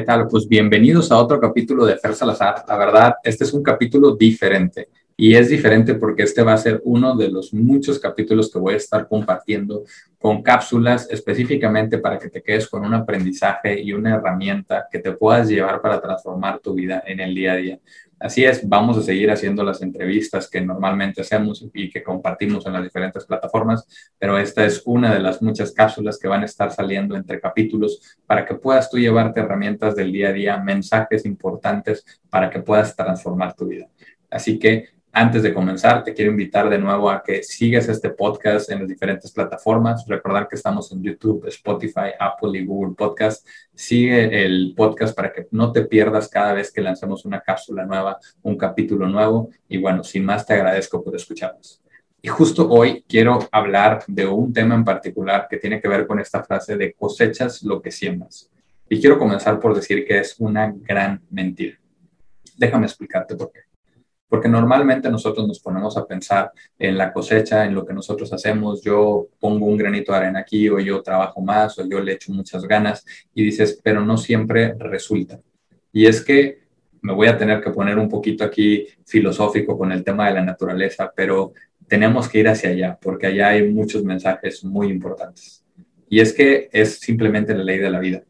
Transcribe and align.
tal? 0.00 0.26
Pues 0.28 0.46
bienvenidos 0.46 1.10
a 1.10 1.18
otro 1.18 1.40
capítulo 1.40 1.86
de 1.86 1.96
Fer 1.96 2.14
Salazar. 2.14 2.64
La 2.68 2.76
verdad, 2.76 3.14
este 3.22 3.44
es 3.44 3.52
un 3.52 3.62
capítulo 3.62 4.14
diferente 4.16 4.88
y 5.16 5.34
es 5.34 5.48
diferente 5.48 5.94
porque 5.94 6.24
este 6.24 6.42
va 6.42 6.52
a 6.52 6.58
ser 6.58 6.82
uno 6.84 7.16
de 7.16 7.30
los 7.30 7.54
muchos 7.54 7.98
capítulos 7.98 8.52
que 8.52 8.58
voy 8.58 8.74
a 8.74 8.76
estar 8.76 9.08
compartiendo 9.08 9.84
con 10.18 10.42
cápsulas 10.42 11.08
específicamente 11.10 11.98
para 11.98 12.18
que 12.18 12.28
te 12.28 12.42
quedes 12.42 12.68
con 12.68 12.84
un 12.84 12.92
aprendizaje 12.92 13.80
y 13.80 13.92
una 13.92 14.16
herramienta 14.16 14.86
que 14.90 14.98
te 14.98 15.12
puedas 15.12 15.48
llevar 15.48 15.80
para 15.80 16.00
transformar 16.00 16.58
tu 16.58 16.74
vida 16.74 17.02
en 17.06 17.20
el 17.20 17.34
día 17.34 17.52
a 17.52 17.56
día. 17.56 17.78
Así 18.18 18.44
es, 18.44 18.66
vamos 18.66 18.96
a 18.96 19.02
seguir 19.02 19.30
haciendo 19.30 19.62
las 19.62 19.82
entrevistas 19.82 20.48
que 20.48 20.60
normalmente 20.60 21.20
hacemos 21.20 21.66
y 21.74 21.90
que 21.90 22.02
compartimos 22.02 22.66
en 22.66 22.72
las 22.72 22.82
diferentes 22.82 23.26
plataformas, 23.26 23.86
pero 24.18 24.38
esta 24.38 24.64
es 24.64 24.82
una 24.86 25.12
de 25.12 25.20
las 25.20 25.42
muchas 25.42 25.72
cápsulas 25.72 26.18
que 26.18 26.28
van 26.28 26.42
a 26.42 26.46
estar 26.46 26.72
saliendo 26.72 27.14
entre 27.14 27.40
capítulos 27.40 28.18
para 28.26 28.46
que 28.46 28.54
puedas 28.54 28.90
tú 28.90 28.98
llevarte 28.98 29.40
herramientas 29.40 29.94
del 29.94 30.12
día 30.12 30.30
a 30.30 30.32
día, 30.32 30.56
mensajes 30.56 31.26
importantes 31.26 32.04
para 32.30 32.48
que 32.48 32.60
puedas 32.60 32.96
transformar 32.96 33.54
tu 33.54 33.66
vida. 33.66 33.86
Así 34.30 34.58
que 34.58 34.95
antes 35.18 35.42
de 35.42 35.54
comenzar, 35.54 36.04
te 36.04 36.12
quiero 36.12 36.30
invitar 36.30 36.68
de 36.68 36.76
nuevo 36.76 37.10
a 37.10 37.22
que 37.22 37.42
sigas 37.42 37.88
este 37.88 38.10
podcast 38.10 38.70
en 38.70 38.80
las 38.80 38.88
diferentes 38.88 39.32
plataformas. 39.32 40.04
Recordar 40.06 40.46
que 40.46 40.56
estamos 40.56 40.92
en 40.92 41.02
YouTube, 41.02 41.46
Spotify, 41.46 42.10
Apple 42.20 42.58
y 42.58 42.66
Google 42.66 42.94
Podcast. 42.94 43.48
Sigue 43.74 44.44
el 44.44 44.74
podcast 44.76 45.16
para 45.16 45.32
que 45.32 45.46
no 45.52 45.72
te 45.72 45.86
pierdas 45.86 46.28
cada 46.28 46.52
vez 46.52 46.70
que 46.70 46.82
lancemos 46.82 47.24
una 47.24 47.40
cápsula 47.40 47.86
nueva, 47.86 48.18
un 48.42 48.58
capítulo 48.58 49.08
nuevo. 49.08 49.48
Y 49.66 49.78
bueno, 49.78 50.04
sin 50.04 50.22
más, 50.22 50.44
te 50.44 50.52
agradezco 50.52 51.02
por 51.02 51.16
escucharnos. 51.16 51.82
Y 52.20 52.28
justo 52.28 52.68
hoy 52.68 53.02
quiero 53.08 53.38
hablar 53.50 54.04
de 54.06 54.26
un 54.26 54.52
tema 54.52 54.74
en 54.74 54.84
particular 54.84 55.46
que 55.48 55.56
tiene 55.56 55.80
que 55.80 55.88
ver 55.88 56.06
con 56.06 56.20
esta 56.20 56.44
frase 56.44 56.76
de 56.76 56.92
cosechas 56.92 57.62
lo 57.62 57.80
que 57.80 57.90
siembras. 57.90 58.50
Y 58.86 59.00
quiero 59.00 59.18
comenzar 59.18 59.60
por 59.60 59.74
decir 59.74 60.04
que 60.06 60.18
es 60.18 60.38
una 60.38 60.74
gran 60.76 61.22
mentira. 61.30 61.78
Déjame 62.58 62.84
explicarte 62.84 63.34
por 63.34 63.50
qué 63.50 63.65
porque 64.28 64.48
normalmente 64.48 65.10
nosotros 65.10 65.46
nos 65.46 65.60
ponemos 65.60 65.96
a 65.96 66.06
pensar 66.06 66.50
en 66.78 66.98
la 66.98 67.12
cosecha, 67.12 67.64
en 67.64 67.74
lo 67.74 67.86
que 67.86 67.94
nosotros 67.94 68.32
hacemos, 68.32 68.82
yo 68.82 69.28
pongo 69.38 69.66
un 69.66 69.76
granito 69.76 70.12
de 70.12 70.18
arena 70.18 70.40
aquí 70.40 70.68
o 70.68 70.80
yo 70.80 71.02
trabajo 71.02 71.40
más 71.40 71.78
o 71.78 71.88
yo 71.88 72.00
le 72.00 72.12
echo 72.12 72.32
muchas 72.32 72.64
ganas 72.64 73.04
y 73.34 73.44
dices, 73.44 73.80
pero 73.82 74.04
no 74.04 74.16
siempre 74.16 74.74
resulta. 74.78 75.40
Y 75.92 76.06
es 76.06 76.24
que 76.24 76.66
me 77.02 77.12
voy 77.12 77.28
a 77.28 77.38
tener 77.38 77.62
que 77.62 77.70
poner 77.70 77.98
un 77.98 78.08
poquito 78.08 78.42
aquí 78.42 78.86
filosófico 79.04 79.78
con 79.78 79.92
el 79.92 80.02
tema 80.02 80.26
de 80.26 80.34
la 80.34 80.42
naturaleza, 80.42 81.12
pero 81.14 81.52
tenemos 81.86 82.28
que 82.28 82.40
ir 82.40 82.48
hacia 82.48 82.70
allá 82.70 82.98
porque 83.00 83.28
allá 83.28 83.48
hay 83.48 83.70
muchos 83.70 84.02
mensajes 84.02 84.64
muy 84.64 84.88
importantes. 84.88 85.64
Y 86.08 86.20
es 86.20 86.32
que 86.32 86.68
es 86.72 86.98
simplemente 86.98 87.54
la 87.54 87.62
ley 87.62 87.78
de 87.78 87.90
la 87.90 88.00
vida. 88.00 88.24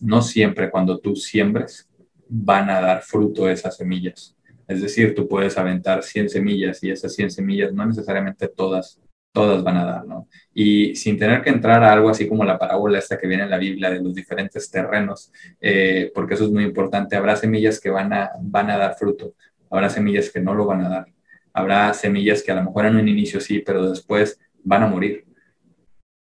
No 0.00 0.22
siempre 0.22 0.70
cuando 0.70 0.98
tú 0.98 1.16
siembres 1.16 1.88
van 2.28 2.70
a 2.70 2.80
dar 2.80 3.02
fruto 3.02 3.48
esas 3.48 3.76
semillas 3.76 4.36
es 4.68 4.82
decir, 4.82 5.14
tú 5.14 5.28
puedes 5.28 5.58
aventar 5.58 6.02
100 6.02 6.28
semillas 6.28 6.82
y 6.82 6.90
esas 6.90 7.14
100 7.14 7.30
semillas 7.30 7.72
no 7.72 7.84
necesariamente 7.86 8.48
todas, 8.48 9.00
todas 9.32 9.62
van 9.62 9.76
a 9.76 9.84
dar, 9.84 10.06
¿no? 10.06 10.28
Y 10.54 10.94
sin 10.94 11.18
tener 11.18 11.42
que 11.42 11.50
entrar 11.50 11.82
a 11.82 11.92
algo 11.92 12.08
así 12.08 12.28
como 12.28 12.44
la 12.44 12.58
parábola 12.58 12.98
esta 12.98 13.18
que 13.18 13.26
viene 13.26 13.44
en 13.44 13.50
la 13.50 13.58
Biblia 13.58 13.90
de 13.90 14.02
los 14.02 14.14
diferentes 14.14 14.70
terrenos, 14.70 15.32
eh, 15.60 16.10
porque 16.14 16.34
eso 16.34 16.44
es 16.44 16.50
muy 16.50 16.64
importante, 16.64 17.16
habrá 17.16 17.36
semillas 17.36 17.80
que 17.80 17.90
van 17.90 18.12
a, 18.12 18.30
van 18.40 18.70
a 18.70 18.78
dar 18.78 18.94
fruto, 18.94 19.34
habrá 19.70 19.88
semillas 19.88 20.30
que 20.30 20.40
no 20.40 20.54
lo 20.54 20.66
van 20.66 20.84
a 20.84 20.88
dar, 20.88 21.06
habrá 21.52 21.92
semillas 21.94 22.42
que 22.42 22.52
a 22.52 22.56
lo 22.56 22.64
mejor 22.64 22.86
en 22.86 22.96
un 22.96 23.08
inicio 23.08 23.40
sí, 23.40 23.60
pero 23.60 23.90
después 23.90 24.38
van 24.62 24.82
a 24.84 24.86
morir. 24.86 25.24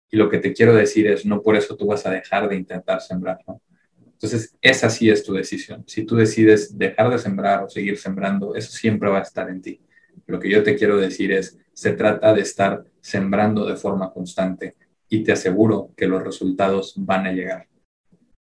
Y 0.10 0.18
lo 0.18 0.30
que 0.30 0.40
te 0.40 0.54
quiero 0.54 0.74
decir 0.74 1.08
es, 1.08 1.26
no 1.26 1.42
por 1.42 1.56
eso 1.56 1.78
tú 1.78 1.88
vas 1.88 2.06
a 2.06 2.12
dejar 2.12 2.50
de 2.50 2.56
intentar 2.58 3.02
sembrar, 3.02 3.40
¿no? 3.48 3.62
Entonces, 4.22 4.56
esa 4.62 4.92
sí 4.92 5.10
es 5.10 5.24
tu 5.24 5.34
decisión. 5.34 5.84
Si 5.88 6.04
tú 6.04 6.16
decides 6.16 6.78
dejar 6.78 7.10
de 7.10 7.18
sembrar 7.18 7.64
o 7.64 7.70
seguir 7.70 7.98
sembrando, 7.98 8.54
eso 8.54 8.72
siempre 8.72 9.10
va 9.10 9.18
a 9.18 9.24
estar 9.24 9.50
en 9.50 9.64
ti. 9.64 9.82
Lo 10.28 10.40
que 10.40 10.48
yo 10.48 10.62
te 10.62 10.76
quiero 10.76 10.98
decir 10.98 11.32
es, 11.32 11.58
se 11.74 11.94
trata 11.94 12.32
de 12.32 12.42
estar 12.42 12.84
sembrando 13.02 13.66
de 13.66 13.76
forma 13.76 14.14
constante 14.14 14.76
y 15.10 15.24
te 15.24 15.32
aseguro 15.32 15.92
que 15.98 16.06
los 16.06 16.24
resultados 16.24 16.94
van 16.98 17.26
a 17.26 17.32
llegar. 17.32 17.68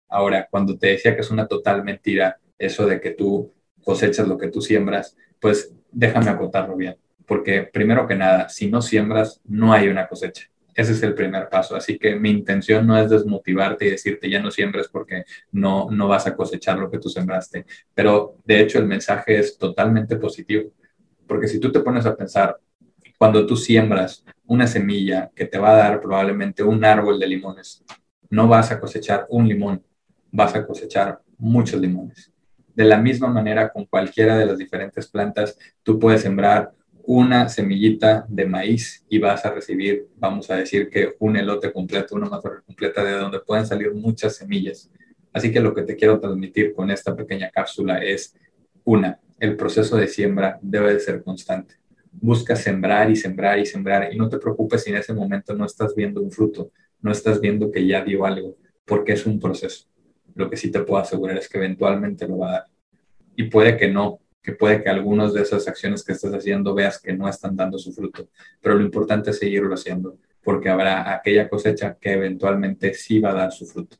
Ahora, 0.08 0.48
cuando 0.50 0.78
te 0.78 0.86
decía 0.86 1.14
que 1.14 1.20
es 1.20 1.30
una 1.30 1.46
total 1.46 1.84
mentira 1.84 2.40
eso 2.58 2.86
de 2.86 2.98
que 2.98 3.10
tú 3.10 3.52
cosechas 3.84 4.26
lo 4.26 4.38
que 4.38 4.48
tú 4.48 4.62
siembras, 4.62 5.14
pues 5.38 5.74
déjame 5.92 6.30
acotarlo 6.30 6.74
bien, 6.74 6.96
porque 7.26 7.64
primero 7.64 8.06
que 8.06 8.14
nada, 8.14 8.48
si 8.48 8.70
no 8.70 8.80
siembras, 8.80 9.42
no 9.44 9.74
hay 9.74 9.88
una 9.88 10.08
cosecha. 10.08 10.50
Ese 10.76 10.92
es 10.92 11.02
el 11.02 11.14
primer 11.14 11.48
paso. 11.48 11.74
Así 11.74 11.98
que 11.98 12.16
mi 12.16 12.30
intención 12.30 12.86
no 12.86 12.98
es 12.98 13.08
desmotivarte 13.08 13.86
y 13.86 13.90
decirte 13.90 14.28
ya 14.28 14.40
no 14.40 14.50
siembres 14.50 14.88
porque 14.92 15.24
no, 15.50 15.88
no 15.90 16.06
vas 16.06 16.26
a 16.26 16.36
cosechar 16.36 16.78
lo 16.78 16.90
que 16.90 16.98
tú 16.98 17.08
sembraste. 17.08 17.64
Pero 17.94 18.36
de 18.44 18.60
hecho 18.60 18.78
el 18.78 18.86
mensaje 18.86 19.38
es 19.38 19.56
totalmente 19.56 20.16
positivo. 20.16 20.70
Porque 21.26 21.48
si 21.48 21.58
tú 21.58 21.72
te 21.72 21.80
pones 21.80 22.04
a 22.04 22.14
pensar, 22.14 22.58
cuando 23.18 23.46
tú 23.46 23.56
siembras 23.56 24.22
una 24.44 24.66
semilla 24.66 25.30
que 25.34 25.46
te 25.46 25.58
va 25.58 25.70
a 25.70 25.76
dar 25.76 26.00
probablemente 26.00 26.62
un 26.62 26.84
árbol 26.84 27.18
de 27.18 27.26
limones, 27.26 27.82
no 28.28 28.46
vas 28.46 28.70
a 28.70 28.78
cosechar 28.78 29.26
un 29.30 29.48
limón, 29.48 29.82
vas 30.30 30.54
a 30.54 30.66
cosechar 30.66 31.20
muchos 31.38 31.80
limones. 31.80 32.30
De 32.74 32.84
la 32.84 32.98
misma 32.98 33.28
manera, 33.28 33.70
con 33.70 33.86
cualquiera 33.86 34.36
de 34.36 34.44
las 34.44 34.58
diferentes 34.58 35.08
plantas, 35.08 35.58
tú 35.82 35.98
puedes 35.98 36.20
sembrar 36.20 36.72
una 37.06 37.48
semillita 37.48 38.26
de 38.28 38.46
maíz 38.46 39.04
y 39.08 39.18
vas 39.18 39.44
a 39.46 39.52
recibir, 39.52 40.08
vamos 40.16 40.50
a 40.50 40.56
decir 40.56 40.90
que 40.90 41.14
un 41.20 41.36
elote 41.36 41.72
completo, 41.72 42.16
una 42.16 42.28
mazorca 42.28 42.62
completa 42.62 43.04
de 43.04 43.12
donde 43.12 43.40
pueden 43.40 43.64
salir 43.64 43.94
muchas 43.94 44.36
semillas. 44.36 44.90
Así 45.32 45.52
que 45.52 45.60
lo 45.60 45.72
que 45.72 45.82
te 45.82 45.94
quiero 45.94 46.18
transmitir 46.18 46.74
con 46.74 46.90
esta 46.90 47.14
pequeña 47.14 47.50
cápsula 47.50 48.02
es, 48.02 48.34
una, 48.84 49.20
el 49.38 49.56
proceso 49.56 49.96
de 49.96 50.08
siembra 50.08 50.58
debe 50.62 50.94
de 50.94 51.00
ser 51.00 51.22
constante. 51.22 51.74
Busca 52.10 52.56
sembrar 52.56 53.10
y 53.10 53.16
sembrar 53.16 53.58
y 53.58 53.66
sembrar 53.66 54.12
y 54.12 54.16
no 54.16 54.28
te 54.28 54.38
preocupes 54.38 54.82
si 54.82 54.90
en 54.90 54.96
ese 54.96 55.14
momento 55.14 55.54
no 55.54 55.64
estás 55.64 55.94
viendo 55.94 56.20
un 56.20 56.32
fruto, 56.32 56.72
no 57.02 57.12
estás 57.12 57.40
viendo 57.40 57.70
que 57.70 57.86
ya 57.86 58.02
dio 58.02 58.26
algo, 58.26 58.56
porque 58.84 59.12
es 59.12 59.26
un 59.26 59.38
proceso. 59.38 59.86
Lo 60.34 60.50
que 60.50 60.56
sí 60.56 60.70
te 60.70 60.80
puedo 60.80 61.00
asegurar 61.00 61.36
es 61.38 61.48
que 61.48 61.58
eventualmente 61.58 62.26
lo 62.26 62.38
va 62.38 62.48
a 62.48 62.52
dar. 62.52 62.64
Y 63.36 63.44
puede 63.44 63.76
que 63.76 63.88
no, 63.88 64.20
que 64.46 64.52
puede 64.52 64.80
que 64.80 64.88
algunas 64.88 65.34
de 65.34 65.42
esas 65.42 65.66
acciones 65.66 66.04
que 66.04 66.12
estás 66.12 66.32
haciendo 66.32 66.72
veas 66.72 67.00
que 67.00 67.12
no 67.12 67.28
están 67.28 67.56
dando 67.56 67.80
su 67.80 67.92
fruto, 67.92 68.28
pero 68.60 68.76
lo 68.76 68.82
importante 68.84 69.30
es 69.30 69.40
seguirlo 69.40 69.74
haciendo, 69.74 70.18
porque 70.40 70.68
habrá 70.68 71.12
aquella 71.12 71.48
cosecha 71.48 71.96
que 72.00 72.12
eventualmente 72.12 72.94
sí 72.94 73.18
va 73.18 73.30
a 73.30 73.34
dar 73.34 73.52
su 73.52 73.66
fruto. 73.66 73.96